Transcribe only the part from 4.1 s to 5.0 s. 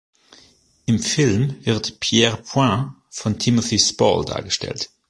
dargestellt.